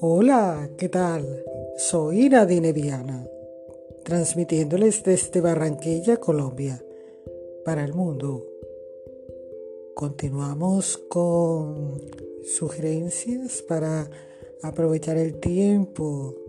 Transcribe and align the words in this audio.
Hola, 0.00 0.68
¿qué 0.76 0.88
tal? 0.88 1.44
Soy 1.76 2.28
Nadine 2.28 2.72
Viana, 2.72 3.24
transmitiéndoles 4.04 5.04
desde 5.04 5.40
Barranquilla, 5.40 6.16
Colombia, 6.16 6.84
para 7.64 7.84
el 7.84 7.94
mundo. 7.94 8.44
Continuamos 9.94 10.98
con 10.98 12.00
sugerencias 12.44 13.62
para 13.62 14.10
aprovechar 14.62 15.16
el 15.18 15.38
tiempo 15.38 16.41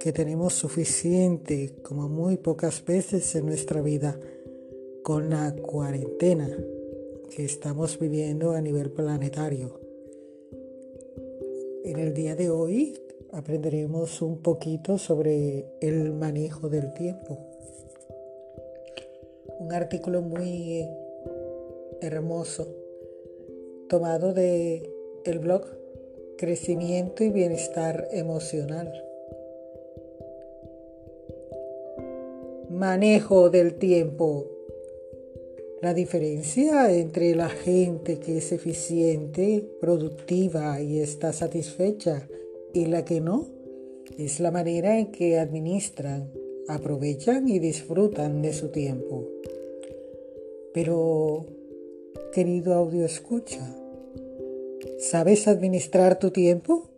que 0.00 0.12
tenemos 0.14 0.54
suficiente, 0.54 1.74
como 1.82 2.08
muy 2.08 2.38
pocas 2.38 2.82
veces 2.86 3.34
en 3.34 3.44
nuestra 3.44 3.82
vida, 3.82 4.18
con 5.02 5.28
la 5.28 5.54
cuarentena 5.54 6.48
que 7.28 7.44
estamos 7.44 7.98
viviendo 7.98 8.52
a 8.52 8.62
nivel 8.62 8.90
planetario. 8.90 9.78
En 11.84 11.98
el 11.98 12.14
día 12.14 12.34
de 12.34 12.48
hoy 12.48 12.98
aprenderemos 13.30 14.22
un 14.22 14.38
poquito 14.38 14.96
sobre 14.96 15.66
el 15.82 16.12
manejo 16.14 16.70
del 16.70 16.94
tiempo. 16.94 17.38
Un 19.58 19.70
artículo 19.74 20.22
muy 20.22 20.88
hermoso 22.00 22.66
tomado 23.90 24.32
de 24.32 24.90
el 25.26 25.40
blog 25.40 25.66
Crecimiento 26.38 27.22
y 27.22 27.28
Bienestar 27.28 28.08
Emocional. 28.12 29.09
Manejo 32.80 33.50
del 33.50 33.74
tiempo 33.74 34.46
la 35.82 35.92
diferencia 35.92 36.90
entre 36.90 37.34
la 37.34 37.50
gente 37.50 38.18
que 38.18 38.38
es 38.38 38.52
eficiente, 38.52 39.68
productiva 39.82 40.80
y 40.80 41.00
está 41.00 41.34
satisfecha 41.34 42.26
y 42.72 42.86
la 42.86 43.04
que 43.04 43.20
no 43.20 43.48
es 44.16 44.40
la 44.40 44.50
manera 44.50 44.98
en 44.98 45.12
que 45.12 45.38
administran, 45.38 46.32
aprovechan 46.68 47.50
y 47.50 47.58
disfrutan 47.58 48.40
de 48.40 48.54
su 48.54 48.68
tiempo. 48.68 49.28
Pero, 50.72 51.44
querido 52.32 52.72
audio 52.72 53.04
escucha, 53.04 53.76
¿sabes 54.98 55.48
administrar 55.48 56.18
tu 56.18 56.30
tiempo? 56.30 56.88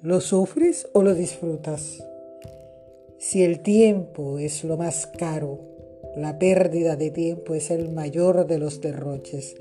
¿Lo 0.00 0.22
sufres 0.22 0.88
o 0.94 1.02
lo 1.02 1.14
disfrutas? 1.14 2.02
Si 3.26 3.42
el 3.42 3.60
tiempo 3.60 4.38
es 4.38 4.64
lo 4.64 4.76
más 4.76 5.06
caro, 5.06 5.58
la 6.14 6.38
pérdida 6.38 6.94
de 6.94 7.10
tiempo 7.10 7.54
es 7.54 7.70
el 7.70 7.88
mayor 7.88 8.46
de 8.46 8.58
los 8.58 8.82
derroches. 8.82 9.56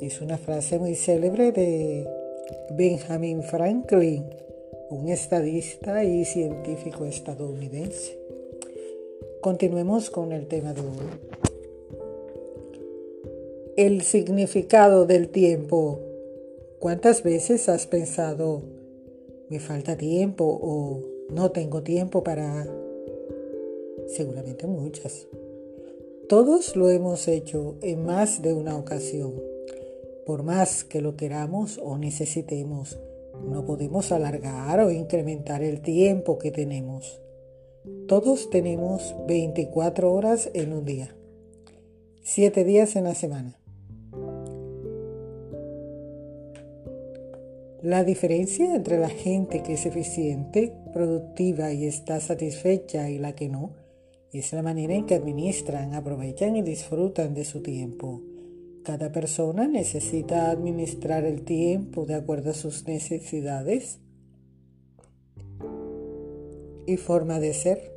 Es 0.00 0.20
una 0.20 0.38
frase 0.38 0.78
muy 0.78 0.94
célebre 0.94 1.50
de 1.50 2.08
Benjamin 2.70 3.42
Franklin, 3.42 4.26
un 4.88 5.08
estadista 5.08 6.04
y 6.04 6.24
científico 6.24 7.06
estadounidense. 7.06 8.16
Continuemos 9.40 10.08
con 10.08 10.30
el 10.30 10.46
tema 10.46 10.74
de 10.74 10.80
hoy. 10.82 11.10
El 13.76 14.02
significado 14.02 15.06
del 15.06 15.28
tiempo. 15.28 15.98
¿Cuántas 16.78 17.24
veces 17.24 17.68
has 17.68 17.88
pensado, 17.88 18.62
me 19.48 19.58
falta 19.58 19.96
tiempo 19.96 20.44
o 20.62 21.13
no 21.30 21.50
tengo 21.50 21.82
tiempo 21.82 22.22
para 22.22 22.66
Seguramente 24.06 24.66
muchas. 24.66 25.26
Todos 26.28 26.76
lo 26.76 26.90
hemos 26.90 27.26
hecho 27.28 27.76
en 27.82 28.04
más 28.04 28.42
de 28.42 28.54
una 28.54 28.76
ocasión. 28.76 29.32
Por 30.26 30.42
más 30.42 30.84
que 30.84 31.00
lo 31.00 31.16
queramos 31.16 31.80
o 31.82 31.98
necesitemos, 31.98 32.98
no 33.42 33.64
podemos 33.64 34.12
alargar 34.12 34.80
o 34.80 34.90
incrementar 34.90 35.62
el 35.62 35.80
tiempo 35.80 36.38
que 36.38 36.50
tenemos. 36.50 37.20
Todos 38.08 38.50
tenemos 38.50 39.14
24 39.26 40.12
horas 40.12 40.50
en 40.54 40.72
un 40.72 40.84
día, 40.84 41.14
7 42.22 42.64
días 42.64 42.96
en 42.96 43.04
la 43.04 43.14
semana. 43.14 43.58
La 47.82 48.02
diferencia 48.02 48.74
entre 48.74 48.98
la 48.98 49.10
gente 49.10 49.62
que 49.62 49.74
es 49.74 49.84
eficiente, 49.84 50.72
productiva 50.94 51.72
y 51.72 51.86
está 51.86 52.20
satisfecha 52.20 53.10
y 53.10 53.18
la 53.18 53.34
que 53.34 53.48
no 53.50 53.74
es 54.34 54.52
la 54.52 54.62
manera 54.62 54.94
en 54.94 55.06
que 55.06 55.14
administran, 55.14 55.94
aprovechan 55.94 56.56
y 56.56 56.62
disfrutan 56.62 57.34
de 57.34 57.44
su 57.44 57.62
tiempo. 57.62 58.20
Cada 58.82 59.12
persona 59.12 59.68
necesita 59.68 60.50
administrar 60.50 61.24
el 61.24 61.42
tiempo 61.42 62.04
de 62.04 62.14
acuerdo 62.14 62.50
a 62.50 62.54
sus 62.54 62.86
necesidades 62.86 64.00
y 66.86 66.96
forma 66.96 67.38
de 67.38 67.54
ser. 67.54 67.92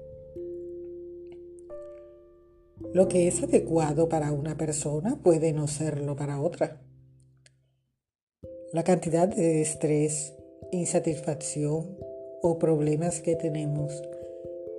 Lo 2.93 3.07
que 3.07 3.27
es 3.27 3.41
adecuado 3.41 4.07
para 4.07 4.31
una 4.31 4.55
persona 4.57 5.19
puede 5.21 5.53
no 5.53 5.67
serlo 5.67 6.15
para 6.15 6.39
otra. 6.39 6.81
La 8.73 8.83
cantidad 8.83 9.27
de 9.27 9.61
estrés, 9.61 10.35
insatisfacción 10.71 12.06
o 12.41 12.57
problemas 12.59 13.21
que 13.21 13.35
tenemos 13.35 14.01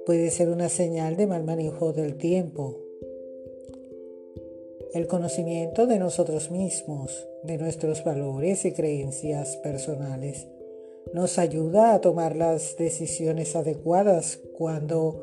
puede 0.07 0.31
ser 0.31 0.49
una 0.49 0.69
señal 0.69 1.17
de 1.17 1.27
mal 1.27 1.45
manejo 1.45 1.93
del 1.93 2.17
tiempo. 2.17 2.79
El 4.95 5.07
conocimiento 5.07 5.87
de 5.87 5.99
nosotros 5.99 6.51
mismos, 6.51 7.29
de 7.43 7.59
nuestros 7.59 8.05
valores 8.05 8.65
y 8.65 8.73
creencias 8.73 9.57
personales, 9.59 10.47
nos 11.13 11.39
ayuda 11.39 11.95
a 11.95 12.01
tomar 12.01 12.37
las 12.37 12.77
decisiones 12.77 13.55
adecuadas 13.55 14.41
cuando 14.57 15.23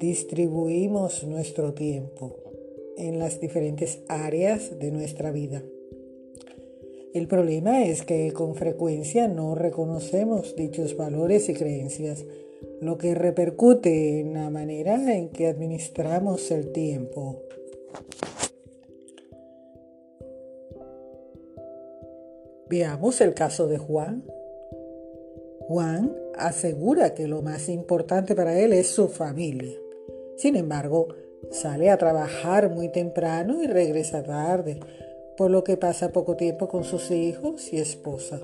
distribuimos 0.00 1.24
nuestro 1.24 1.74
tiempo 1.74 2.36
en 2.96 3.18
las 3.18 3.40
diferentes 3.40 3.98
áreas 4.08 4.78
de 4.78 4.90
nuestra 4.90 5.30
vida. 5.30 5.62
El 7.14 7.28
problema 7.28 7.84
es 7.84 8.02
que 8.02 8.32
con 8.32 8.54
frecuencia 8.54 9.28
no 9.28 9.54
reconocemos 9.54 10.54
dichos 10.56 10.96
valores 10.96 11.48
y 11.48 11.54
creencias 11.54 12.24
lo 12.80 12.98
que 12.98 13.14
repercute 13.14 14.20
en 14.20 14.34
la 14.34 14.50
manera 14.50 15.14
en 15.14 15.30
que 15.30 15.46
administramos 15.46 16.50
el 16.50 16.72
tiempo. 16.72 17.42
Veamos 22.68 23.20
el 23.20 23.32
caso 23.32 23.68
de 23.68 23.78
Juan. 23.78 24.24
Juan 25.68 26.14
asegura 26.36 27.14
que 27.14 27.28
lo 27.28 27.42
más 27.42 27.68
importante 27.68 28.34
para 28.34 28.58
él 28.58 28.72
es 28.72 28.88
su 28.88 29.08
familia. 29.08 29.76
Sin 30.36 30.56
embargo, 30.56 31.08
sale 31.50 31.90
a 31.90 31.96
trabajar 31.96 32.70
muy 32.70 32.90
temprano 32.90 33.62
y 33.62 33.66
regresa 33.66 34.22
tarde, 34.22 34.80
por 35.36 35.50
lo 35.50 35.64
que 35.64 35.76
pasa 35.76 36.12
poco 36.12 36.36
tiempo 36.36 36.68
con 36.68 36.84
sus 36.84 37.10
hijos 37.10 37.72
y 37.72 37.78
esposa. 37.78 38.40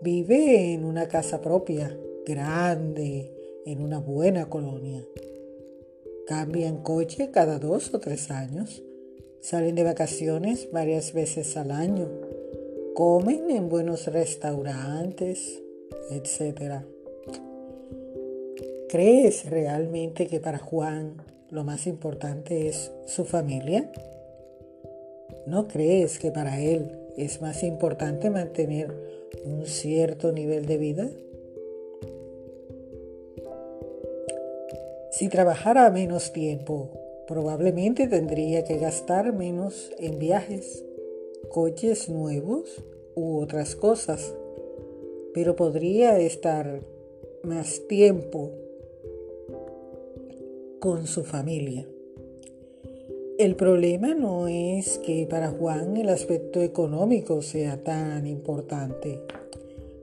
Vive 0.00 0.72
en 0.72 0.84
una 0.84 1.06
casa 1.06 1.40
propia, 1.40 1.96
grande, 2.26 3.30
en 3.64 3.82
una 3.82 3.98
buena 3.98 4.48
colonia. 4.48 5.04
Cambian 6.26 6.82
coche 6.82 7.30
cada 7.30 7.58
dos 7.58 7.92
o 7.94 8.00
tres 8.00 8.30
años. 8.30 8.82
Salen 9.40 9.74
de 9.74 9.84
vacaciones 9.84 10.70
varias 10.72 11.12
veces 11.12 11.56
al 11.56 11.70
año. 11.70 12.08
Comen 12.94 13.50
en 13.50 13.68
buenos 13.68 14.06
restaurantes, 14.06 15.62
etc. 16.10 16.82
¿Crees 18.88 19.48
realmente 19.48 20.26
que 20.26 20.40
para 20.40 20.58
Juan 20.58 21.16
lo 21.50 21.64
más 21.64 21.86
importante 21.86 22.68
es 22.68 22.92
su 23.06 23.24
familia? 23.24 23.90
¿No 25.46 25.66
crees 25.66 26.18
que 26.20 26.30
para 26.30 26.60
él 26.60 26.98
es 27.16 27.42
más 27.42 27.62
importante 27.64 28.30
mantener 28.30 28.94
un 29.44 29.66
cierto 29.66 30.30
nivel 30.30 30.66
de 30.66 30.78
vida? 30.78 31.10
Si 35.10 35.28
trabajara 35.28 35.90
menos 35.90 36.32
tiempo, 36.32 36.90
probablemente 37.26 38.06
tendría 38.06 38.64
que 38.64 38.78
gastar 38.78 39.32
menos 39.32 39.92
en 39.98 40.18
viajes, 40.18 40.84
coches 41.50 42.08
nuevos 42.08 42.82
u 43.14 43.38
otras 43.38 43.74
cosas, 43.74 44.34
pero 45.34 45.56
podría 45.56 46.18
estar 46.20 46.80
más 47.42 47.86
tiempo 47.88 48.52
con 50.78 51.06
su 51.06 51.24
familia. 51.24 51.91
El 53.42 53.56
problema 53.56 54.14
no 54.14 54.46
es 54.46 54.98
que 54.98 55.26
para 55.28 55.50
Juan 55.50 55.96
el 55.96 56.10
aspecto 56.10 56.62
económico 56.62 57.42
sea 57.42 57.82
tan 57.82 58.24
importante. 58.28 59.20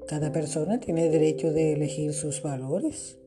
Cada 0.09 0.33
persona 0.33 0.81
tiene 0.81 1.07
derecho 1.07 1.53
de 1.53 1.71
elegir 1.71 2.11
sus 2.11 2.41
valores. 2.41 3.17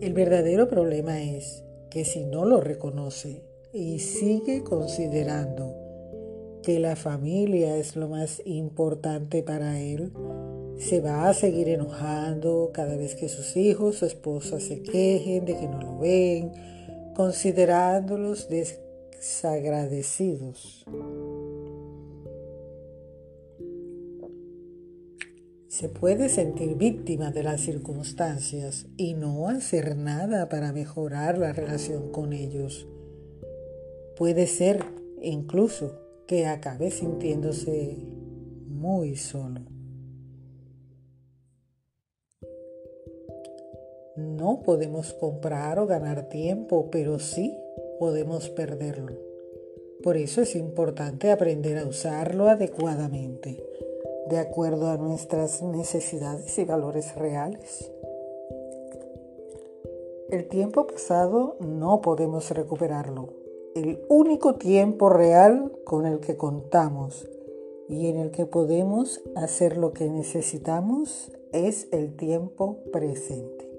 El 0.00 0.14
verdadero 0.14 0.66
problema 0.66 1.22
es 1.22 1.62
que 1.90 2.04
si 2.04 2.24
no 2.24 2.44
lo 2.44 2.60
reconoce 2.60 3.44
y 3.72 4.00
sigue 4.00 4.64
considerando 4.64 5.76
que 6.64 6.80
la 6.80 6.96
familia 6.96 7.76
es 7.76 7.94
lo 7.94 8.08
más 8.08 8.42
importante 8.44 9.44
para 9.44 9.80
él, 9.80 10.10
se 10.76 11.00
va 11.00 11.28
a 11.28 11.34
seguir 11.34 11.68
enojando 11.68 12.70
cada 12.74 12.96
vez 12.96 13.14
que 13.14 13.28
sus 13.28 13.56
hijos, 13.56 13.98
su 13.98 14.06
esposa 14.06 14.58
se 14.58 14.82
quejen 14.82 15.44
de 15.44 15.56
que 15.56 15.68
no 15.68 15.80
lo 15.80 15.98
ven, 16.00 16.71
considerándolos 17.14 18.48
desagradecidos. 18.48 20.84
Se 25.68 25.88
puede 25.88 26.28
sentir 26.28 26.76
víctima 26.76 27.30
de 27.30 27.42
las 27.42 27.62
circunstancias 27.62 28.86
y 28.96 29.14
no 29.14 29.48
hacer 29.48 29.96
nada 29.96 30.48
para 30.48 30.72
mejorar 30.72 31.38
la 31.38 31.52
relación 31.52 32.12
con 32.12 32.34
ellos. 32.34 32.86
Puede 34.16 34.46
ser 34.46 34.84
incluso 35.22 35.98
que 36.26 36.46
acabe 36.46 36.90
sintiéndose 36.90 37.96
muy 38.68 39.16
solo. 39.16 39.71
No 44.16 44.60
podemos 44.62 45.14
comprar 45.14 45.78
o 45.78 45.86
ganar 45.86 46.28
tiempo, 46.28 46.88
pero 46.90 47.18
sí 47.18 47.56
podemos 47.98 48.50
perderlo. 48.50 49.16
Por 50.02 50.18
eso 50.18 50.42
es 50.42 50.54
importante 50.54 51.30
aprender 51.30 51.78
a 51.78 51.86
usarlo 51.86 52.48
adecuadamente 52.48 53.64
de 54.28 54.38
acuerdo 54.38 54.88
a 54.88 54.98
nuestras 54.98 55.62
necesidades 55.62 56.58
y 56.58 56.64
valores 56.64 57.14
reales. 57.14 57.90
El 60.30 60.46
tiempo 60.48 60.86
pasado 60.86 61.56
no 61.60 62.02
podemos 62.02 62.50
recuperarlo. 62.50 63.30
El 63.74 64.04
único 64.08 64.56
tiempo 64.56 65.08
real 65.08 65.72
con 65.84 66.04
el 66.04 66.20
que 66.20 66.36
contamos 66.36 67.28
y 67.88 68.08
en 68.08 68.18
el 68.18 68.30
que 68.30 68.44
podemos 68.44 69.22
hacer 69.36 69.78
lo 69.78 69.92
que 69.92 70.10
necesitamos 70.10 71.32
es 71.52 71.88
el 71.92 72.14
tiempo 72.14 72.78
presente. 72.92 73.71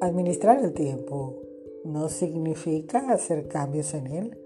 Administrar 0.00 0.64
el 0.64 0.72
tiempo 0.72 1.36
no 1.84 2.08
significa 2.08 3.12
hacer 3.12 3.48
cambios 3.48 3.92
en 3.92 4.06
él, 4.06 4.38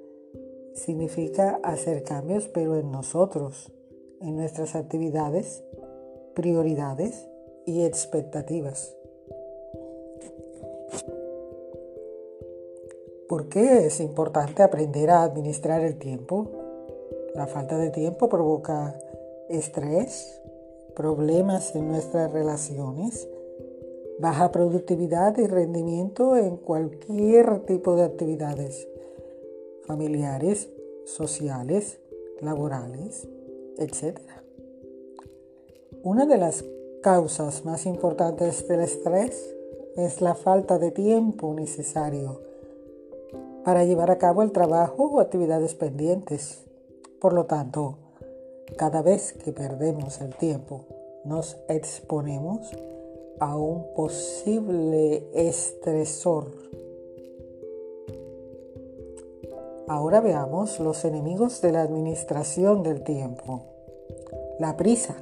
significa 0.74 1.60
hacer 1.62 2.02
cambios 2.02 2.48
pero 2.48 2.76
en 2.76 2.90
nosotros, 2.90 3.72
en 4.20 4.36
nuestras 4.36 4.74
actividades, 4.74 5.62
prioridades 6.34 7.28
y 7.66 7.82
expectativas. 7.82 8.96
¿Por 13.28 13.48
qué 13.48 13.86
es 13.86 14.00
importante 14.00 14.62
aprender 14.64 15.10
a 15.10 15.22
administrar 15.22 15.82
el 15.82 15.98
tiempo? 15.98 16.50
La 17.34 17.46
falta 17.46 17.78
de 17.78 17.90
tiempo 17.90 18.28
provoca 18.28 18.98
estrés, 19.48 20.42
problemas 20.96 21.74
en 21.74 21.88
nuestras 21.88 22.32
relaciones, 22.32 23.28
baja 24.18 24.52
productividad 24.52 25.36
y 25.38 25.46
rendimiento 25.46 26.36
en 26.36 26.56
cualquier 26.56 27.60
tipo 27.60 27.96
de 27.96 28.04
actividades 28.04 28.88
familiares, 29.86 30.70
sociales, 31.04 31.98
laborales, 32.40 33.28
etc. 33.78 34.18
Una 36.02 36.26
de 36.26 36.38
las 36.38 36.64
causas 37.02 37.64
más 37.64 37.86
importantes 37.86 38.66
del 38.68 38.80
estrés 38.80 39.54
es 39.96 40.20
la 40.20 40.34
falta 40.34 40.78
de 40.78 40.90
tiempo 40.90 41.54
necesario 41.54 42.40
para 43.64 43.84
llevar 43.84 44.10
a 44.10 44.18
cabo 44.18 44.42
el 44.42 44.52
trabajo 44.52 45.04
o 45.04 45.20
actividades 45.20 45.74
pendientes. 45.74 46.64
Por 47.20 47.32
lo 47.32 47.46
tanto, 47.46 47.96
cada 48.76 49.02
vez 49.02 49.32
que 49.32 49.52
perdemos 49.52 50.20
el 50.20 50.34
tiempo, 50.34 50.84
nos 51.24 51.56
exponemos 51.68 52.70
a 53.40 53.56
un 53.56 53.94
posible 53.94 55.26
estresor. 55.34 56.46
Ahora 59.86 60.20
veamos 60.20 60.80
los 60.80 61.04
enemigos 61.04 61.60
de 61.60 61.72
la 61.72 61.82
administración 61.82 62.82
del 62.82 63.02
tiempo. 63.02 63.62
La 64.58 64.76
prisa. 64.76 65.16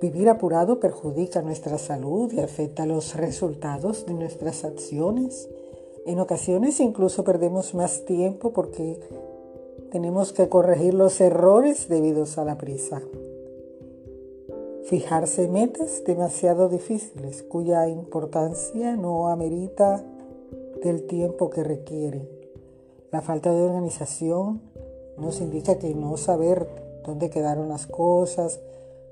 Vivir 0.00 0.28
apurado 0.28 0.80
perjudica 0.80 1.40
nuestra 1.40 1.78
salud 1.78 2.32
y 2.32 2.40
afecta 2.40 2.86
los 2.86 3.14
resultados 3.14 4.06
de 4.06 4.14
nuestras 4.14 4.64
acciones. 4.64 5.48
En 6.06 6.20
ocasiones 6.20 6.80
incluso 6.80 7.24
perdemos 7.24 7.74
más 7.74 8.04
tiempo 8.04 8.52
porque 8.52 8.98
tenemos 9.90 10.32
que 10.32 10.48
corregir 10.48 10.94
los 10.94 11.20
errores 11.20 11.88
debidos 11.88 12.38
a 12.38 12.44
la 12.44 12.58
prisa. 12.58 13.02
Fijarse 14.90 15.46
metas 15.46 16.02
demasiado 16.04 16.68
difíciles 16.68 17.44
cuya 17.44 17.86
importancia 17.86 18.96
no 18.96 19.28
amerita 19.28 20.04
del 20.82 21.06
tiempo 21.06 21.48
que 21.48 21.62
requieren. 21.62 22.28
La 23.12 23.20
falta 23.20 23.52
de 23.52 23.62
organización 23.62 24.60
nos 25.16 25.40
indica 25.40 25.78
que 25.78 25.94
no 25.94 26.16
saber 26.16 26.66
dónde 27.06 27.30
quedaron 27.30 27.68
las 27.68 27.86
cosas, 27.86 28.58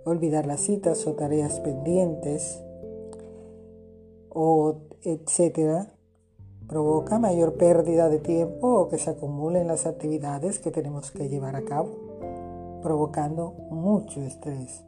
olvidar 0.05 0.47
las 0.47 0.63
citas 0.63 1.07
o 1.07 1.13
tareas 1.13 1.61
pendientes, 1.61 2.61
o 4.31 4.79
etcétera, 5.03 5.95
provoca 6.67 7.21
mayor 7.21 7.55
pérdida 7.55 8.09
de 8.09 8.19
tiempo 8.19 8.67
o 8.67 8.89
que 8.89 8.99
se 8.99 9.11
acumulen 9.11 9.69
las 9.69 9.87
actividades 9.87 10.59
que 10.59 10.73
tenemos 10.73 11.13
que 11.13 11.29
llevar 11.29 11.55
a 11.55 11.63
cabo, 11.63 12.81
provocando 12.83 13.53
mucho 13.71 14.21
estrés. 14.23 14.88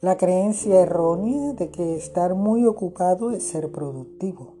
La 0.00 0.16
creencia 0.16 0.82
errónea 0.82 1.54
de 1.54 1.70
que 1.70 1.96
estar 1.96 2.36
muy 2.36 2.64
ocupado 2.64 3.32
es 3.32 3.42
ser 3.42 3.72
productivo, 3.72 4.54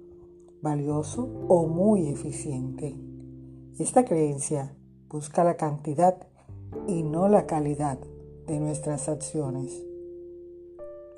valioso 0.62 1.28
o 1.46 1.64
muy 1.68 2.08
eficiente. 2.08 2.96
Esta 3.78 4.04
creencia 4.04 4.74
busca 5.08 5.44
la 5.44 5.56
cantidad 5.56 6.16
y 6.88 7.04
no 7.04 7.28
la 7.28 7.46
calidad 7.46 7.98
de 8.48 8.58
nuestras 8.58 9.08
acciones. 9.08 9.80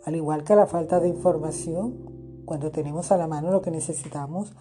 Al 0.04 0.14
igual 0.16 0.44
que 0.44 0.54
la 0.54 0.66
falta 0.66 1.00
de 1.00 1.08
información, 1.08 2.42
cuando 2.44 2.70
tenemos 2.70 3.12
a 3.12 3.16
la 3.16 3.26
mano 3.26 3.50
lo 3.50 3.62
que 3.62 3.70
necesitamos 3.70 4.52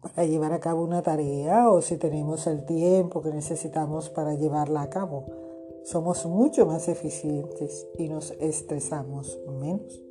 para 0.00 0.24
llevar 0.24 0.54
a 0.54 0.60
cabo 0.60 0.82
una 0.82 1.02
tarea 1.02 1.68
o 1.68 1.82
si 1.82 1.98
tenemos 1.98 2.46
el 2.46 2.64
tiempo 2.64 3.20
que 3.20 3.30
necesitamos 3.30 4.08
para 4.08 4.36
llevarla 4.36 4.80
a 4.80 4.88
cabo 4.88 5.41
somos 5.84 6.26
mucho 6.26 6.66
más 6.66 6.88
eficientes 6.88 7.86
y 7.98 8.08
nos 8.08 8.32
estresamos 8.40 9.38
menos. 9.60 10.02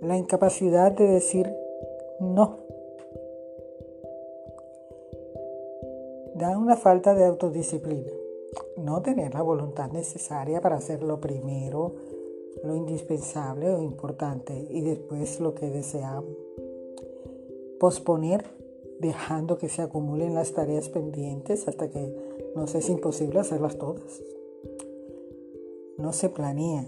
La 0.00 0.16
incapacidad 0.16 0.92
de 0.92 1.06
decir 1.06 1.52
no 2.20 2.58
da 6.34 6.56
una 6.56 6.76
falta 6.76 7.14
de 7.14 7.24
autodisciplina. 7.24 8.10
No 8.76 9.02
tener 9.02 9.34
la 9.34 9.42
voluntad 9.42 9.90
necesaria 9.92 10.60
para 10.60 10.76
hacer 10.76 11.02
lo 11.02 11.20
primero, 11.20 11.94
lo 12.64 12.74
indispensable 12.74 13.70
o 13.70 13.82
importante 13.82 14.66
y 14.70 14.80
después 14.80 15.38
lo 15.38 15.54
que 15.54 15.68
deseamos. 15.70 16.34
Posponer 17.78 18.44
dejando 18.98 19.58
que 19.58 19.68
se 19.68 19.82
acumulen 19.82 20.34
las 20.34 20.52
tareas 20.52 20.88
pendientes 20.88 21.68
hasta 21.68 21.88
que 21.88 22.29
nos 22.54 22.74
es 22.74 22.88
imposible 22.88 23.40
hacerlas 23.40 23.76
todas. 23.78 24.22
No 25.98 26.12
se 26.12 26.28
planea, 26.28 26.86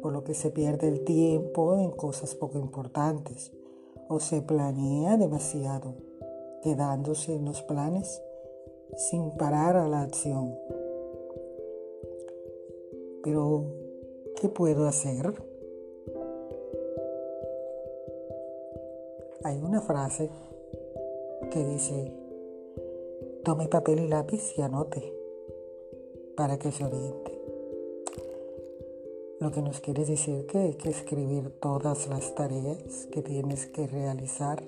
por 0.00 0.12
lo 0.12 0.24
que 0.24 0.34
se 0.34 0.50
pierde 0.50 0.88
el 0.88 1.04
tiempo 1.04 1.76
en 1.78 1.90
cosas 1.90 2.34
poco 2.34 2.58
importantes, 2.58 3.52
o 4.08 4.20
se 4.20 4.42
planea 4.42 5.16
demasiado, 5.16 5.94
quedándose 6.62 7.34
en 7.34 7.44
los 7.44 7.62
planes 7.62 8.22
sin 8.96 9.30
parar 9.32 9.76
a 9.76 9.88
la 9.88 10.02
acción. 10.02 10.54
Pero, 13.22 13.64
¿qué 14.40 14.48
puedo 14.48 14.86
hacer? 14.86 15.34
Hay 19.44 19.60
una 19.60 19.80
frase 19.80 20.30
que 21.50 21.64
dice, 21.64 22.12
tome 23.44 23.66
papel 23.66 23.98
y 23.98 24.08
lápiz 24.08 24.56
y 24.56 24.62
anote 24.62 25.12
para 26.36 26.58
que 26.58 26.70
se 26.70 26.84
oriente. 26.84 27.40
Lo 29.40 29.50
que 29.50 29.60
nos 29.62 29.80
quiere 29.80 30.04
decir 30.04 30.46
que 30.46 30.58
hay 30.58 30.74
que 30.74 30.90
escribir 30.90 31.50
todas 31.60 32.06
las 32.08 32.34
tareas 32.36 33.08
que 33.10 33.22
tienes 33.22 33.66
que 33.66 33.88
realizar, 33.88 34.62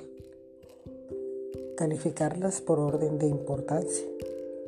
calificarlas 1.76 2.60
por 2.60 2.80
orden 2.80 3.18
de 3.18 3.28
importancia 3.28 4.06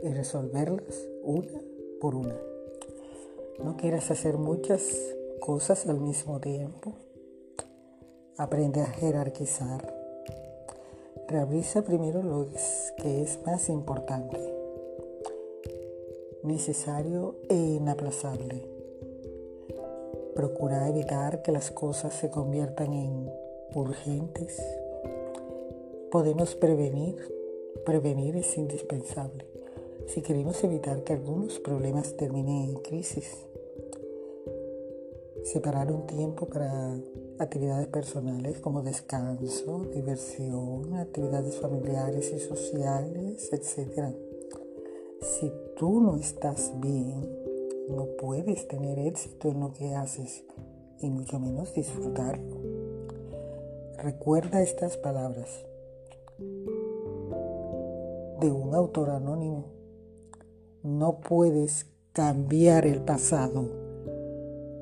y 0.03 0.09
resolverlas 0.13 1.09
una 1.25 1.61
por 2.01 2.15
una. 2.15 2.37
No 3.65 3.77
quieras 3.77 4.13
hacer 4.13 4.39
muchas 4.39 4.83
cosas 5.41 5.87
al 5.89 5.99
mismo 5.99 6.41
tiempo. 6.41 6.95
Aprende 8.37 8.83
a 8.83 8.87
jerarquizar. 8.87 9.96
Revisa 11.29 11.83
primero 11.83 12.23
lo 12.23 12.49
que 12.97 13.23
es 13.23 13.39
más 13.45 13.69
importante, 13.69 14.39
necesario 16.43 17.35
e 17.49 17.57
inaplazable. 17.57 18.63
Procura 20.35 20.89
evitar 20.89 21.43
que 21.43 21.53
las 21.53 21.71
cosas 21.71 22.15
se 22.15 22.31
conviertan 22.31 22.93
en 22.93 23.31
urgentes. 23.75 24.63
Podemos 26.11 26.55
prevenir. 26.55 27.17
Prevenir 27.85 28.37
es 28.37 28.57
indispensable 28.57 29.45
si 30.07 30.23
queremos 30.23 30.63
evitar 30.63 31.03
que 31.03 31.13
algunos 31.13 31.59
problemas 31.59 32.17
terminen 32.17 32.71
en 32.71 32.75
crisis. 32.77 33.45
Separar 35.45 35.91
un 35.91 36.07
tiempo 36.07 36.47
para 36.47 36.97
actividades 37.39 37.87
personales 37.89 38.61
como 38.61 38.83
descanso, 38.83 39.87
diversión, 39.95 40.95
actividades 40.95 41.59
familiares 41.61 42.33
y 42.33 42.39
sociales, 42.39 43.51
etc. 43.53 44.15
Si 45.21 45.53
tú 45.77 46.01
no 46.01 46.17
estás 46.17 46.73
bien, 46.81 47.29
no 47.89 48.07
puedes 48.19 48.67
tener 48.69 48.99
éxito 48.99 49.49
en 49.49 49.61
lo 49.61 49.73
que 49.73 49.95
haces 49.95 50.45
y 51.01 51.11
mucho 51.11 51.39
menos 51.39 51.75
disfrutarlo. 51.75 52.57
Recuerda 53.99 54.63
estas 54.63 54.97
palabras 54.97 55.65
de 58.41 58.51
un 58.51 58.75
autor 58.75 59.11
anónimo. 59.11 59.67
No 60.83 61.21
puedes 61.21 61.87
cambiar 62.13 62.87
el 62.87 63.03
pasado 63.03 63.86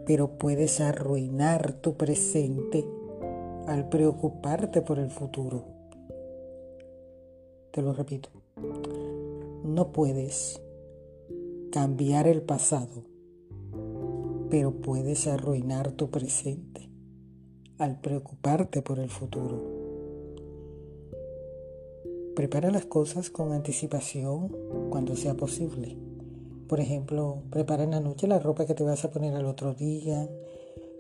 pero 0.07 0.39
puedes 0.39 0.81
arruinar 0.81 1.73
tu 1.81 1.97
presente 1.97 2.85
al 3.67 3.89
preocuparte 3.89 4.83
por 4.83 4.99
el 4.99 5.11
futuro. 5.11 5.65
Te 7.71 7.83
lo 7.83 7.93
repito, 7.93 8.29
no 9.65 9.93
puedes 9.93 10.61
cambiar 11.73 12.29
el 12.29 12.43
pasado, 12.43 13.03
pero 14.51 14.73
puedes 14.73 15.27
arruinar 15.27 15.93
tu 15.93 16.11
presente 16.11 16.89
al 17.79 18.01
preocuparte 18.01 18.83
por 18.83 18.99
el 18.99 19.11
futuro. 19.11 19.85
Prepara 22.37 22.71
las 22.71 22.85
cosas 22.85 23.31
con 23.31 23.53
anticipación 23.53 24.55
cuando 24.91 25.17
sea 25.17 25.35
posible 25.35 25.97
por 26.75 26.81
ejemplo, 26.81 27.41
prepara 27.53 27.85
en 27.85 27.93
la 27.93 28.01
noche 28.01 28.27
la 28.27 28.41
ropa 28.41 28.67
que 28.67 28.75
te 28.75 28.83
vas 28.83 29.05
a 29.05 29.11
poner 29.13 29.33
al 29.37 29.47
otro 29.47 29.75
día, 29.75 30.29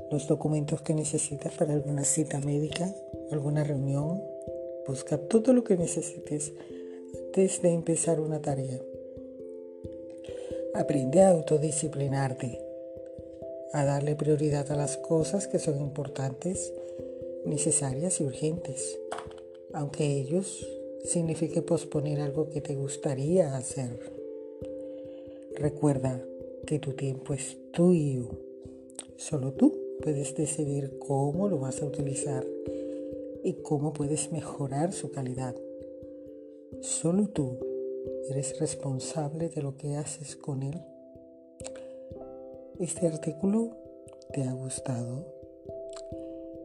los 0.09 0.28
documentos 0.28 0.83
que 0.83 0.95
necesitas 0.95 1.52
para 1.54 1.73
alguna 1.73 2.04
cita 2.04 2.38
médica, 2.38 2.95
alguna 3.33 3.64
reunión. 3.64 4.23
Busca 4.87 5.19
todo 5.19 5.52
lo 5.52 5.64
que 5.64 5.76
necesites 5.76 6.52
antes 7.26 7.61
de 7.61 7.71
empezar 7.71 8.21
una 8.21 8.40
tarea. 8.40 8.81
Aprende 10.76 11.23
a 11.23 11.31
autodisciplinarte, 11.31 12.61
a 13.73 13.85
darle 13.85 14.14
prioridad 14.14 14.71
a 14.71 14.76
las 14.76 14.97
cosas 14.97 15.49
que 15.49 15.59
son 15.59 15.81
importantes, 15.81 16.73
necesarias 17.47 18.21
y 18.21 18.25
urgentes, 18.26 18.97
aunque 19.73 20.07
ellos 20.07 20.64
signifique 21.04 21.62
posponer 21.62 22.21
algo 22.21 22.49
que 22.49 22.61
te 22.61 22.76
gustaría 22.76 23.57
hacer. 23.57 24.13
Recuerda 25.57 26.21
que 26.67 26.81
tu 26.81 26.95
tiempo 26.95 27.33
es 27.33 27.57
tuyo. 27.71 28.29
Solo 29.17 29.53
tú 29.53 29.73
puedes 30.03 30.35
decidir 30.35 30.99
cómo 30.99 31.49
lo 31.49 31.61
vas 31.61 31.81
a 31.81 31.87
utilizar 31.87 32.45
y 33.45 33.53
cómo 33.63 33.93
puedes 33.93 34.33
mejorar 34.33 34.93
su 34.93 35.13
calidad. 35.13 35.55
Solo 36.81 37.29
tú 37.29 37.57
eres 38.29 38.59
responsable 38.59 39.49
de 39.49 39.63
lo 39.63 39.77
que 39.77 39.95
haces 39.95 40.35
con 40.35 40.65
él. 40.65 40.83
Este 42.81 43.07
artículo 43.07 43.77
te 44.33 44.43
ha 44.43 44.53
gustado. 44.53 45.25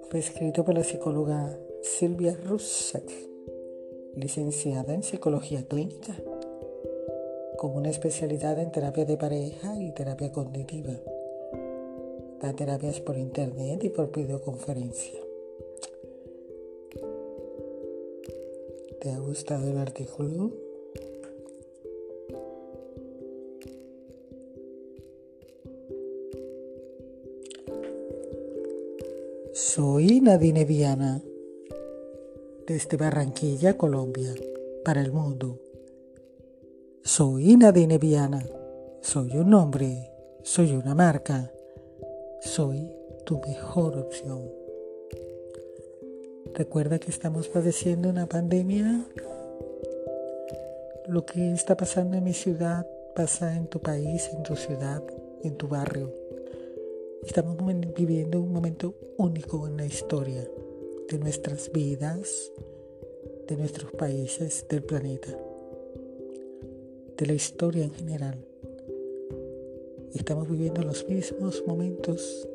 Fue 0.10 0.19
escrito 0.19 0.65
por 0.65 0.74
la 0.74 0.84
psicóloga 0.84 1.55
Silvia 1.84 2.36
Russak, 2.43 3.08
licenciada 4.15 4.96
en 4.96 5.03
psicología 5.03 5.63
clínica 5.67 6.15
con 7.59 7.75
una 7.75 7.89
especialidad 7.89 8.57
en 8.57 8.71
terapia 8.71 9.03
de 9.03 9.17
pareja 9.17 9.75
y 9.77 9.91
terapia 9.91 10.31
cognitiva. 10.31 10.93
Da 12.39 12.53
terapias 12.53 13.01
por 13.01 13.17
internet 13.17 13.83
y 13.83 13.89
por 13.89 14.13
videoconferencia. 14.13 15.19
¿Te 19.01 19.11
ha 19.11 19.19
gustado 19.19 19.69
el 19.69 19.77
artículo? 19.77 20.53
Soy 29.51 30.21
Nadine 30.21 30.63
Viana, 30.63 31.21
desde 32.65 32.95
Barranquilla, 32.95 33.77
Colombia, 33.77 34.33
para 34.85 35.01
el 35.01 35.11
mundo. 35.11 35.59
Soy 37.19 37.57
Nadine 37.57 37.97
Viana. 37.97 38.41
Soy 39.01 39.35
un 39.35 39.49
nombre. 39.49 40.09
Soy 40.41 40.71
una 40.71 40.95
marca. 40.95 41.51
Soy 42.39 42.95
tu 43.25 43.41
mejor 43.41 43.97
opción. 43.97 44.49
Recuerda 46.53 46.97
que 46.97 47.11
estamos 47.11 47.49
padeciendo 47.49 48.07
una 48.07 48.25
pandemia. 48.25 49.05
Lo 51.09 51.25
que 51.25 51.51
está 51.51 51.75
pasando 51.75 52.15
en 52.15 52.23
mi 52.23 52.33
ciudad 52.33 52.88
pasa 53.13 53.53
en 53.53 53.67
tu 53.67 53.81
país, 53.81 54.29
en 54.31 54.41
tu 54.43 54.55
ciudad, 54.55 55.03
en 55.43 55.57
tu 55.57 55.67
barrio. 55.67 56.13
Estamos 57.23 57.57
viviendo 57.97 58.39
un 58.39 58.53
momento 58.53 58.95
único 59.17 59.67
en 59.67 59.75
la 59.75 59.85
historia 59.85 60.49
de 61.09 61.19
nuestras 61.19 61.69
vidas, 61.69 62.49
de 63.45 63.57
nuestros 63.57 63.91
países, 63.91 64.65
del 64.69 64.83
planeta 64.83 65.48
de 67.19 67.25
la 67.25 67.33
historia 67.33 67.83
en 67.83 67.91
general. 67.91 68.38
Estamos 70.13 70.49
viviendo 70.49 70.81
los 70.83 71.05
mismos 71.09 71.61
momentos. 71.67 72.47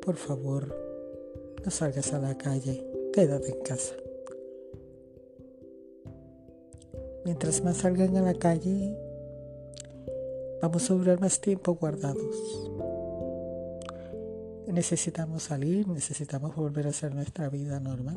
Por 0.00 0.16
favor, 0.16 0.74
no 1.62 1.70
salgas 1.70 2.14
a 2.14 2.18
la 2.18 2.38
calle, 2.38 2.82
quédate 3.12 3.50
en 3.50 3.62
casa. 3.62 3.94
Mientras 7.26 7.62
más 7.62 7.76
salgan 7.76 8.16
a 8.16 8.22
la 8.22 8.32
calle, 8.32 8.96
vamos 10.62 10.90
a 10.90 10.94
durar 10.94 11.20
más 11.20 11.42
tiempo 11.42 11.74
guardados. 11.74 12.70
Necesitamos 14.66 15.42
salir, 15.42 15.86
necesitamos 15.86 16.56
volver 16.56 16.86
a 16.86 16.90
hacer 16.90 17.14
nuestra 17.14 17.50
vida 17.50 17.80
normal. 17.80 18.16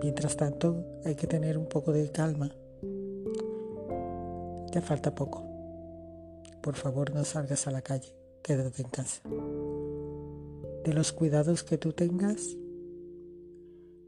Mientras 0.00 0.36
tanto, 0.36 0.84
hay 1.04 1.16
que 1.16 1.26
tener 1.26 1.58
un 1.58 1.66
poco 1.66 1.92
de 1.92 2.08
calma 2.12 2.54
ya 4.72 4.82
falta 4.82 5.14
poco. 5.14 5.44
Por 6.62 6.74
favor 6.74 7.14
no 7.14 7.24
salgas 7.24 7.66
a 7.66 7.70
la 7.70 7.82
calle, 7.82 8.14
quédate 8.42 8.82
en 8.82 8.88
casa. 8.88 9.22
De 10.84 10.92
los 10.92 11.12
cuidados 11.12 11.62
que 11.62 11.78
tú 11.78 11.92
tengas, 11.92 12.56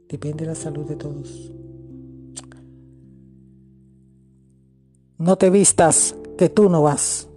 depende 0.09 0.45
la 0.45 0.55
salud 0.55 0.87
de 0.87 0.97
todos. 0.97 1.53
No 5.19 5.37
te 5.37 5.51
vistas, 5.51 6.17
que 6.39 6.49
tú 6.49 6.71
no 6.71 6.83
vas. 6.83 7.30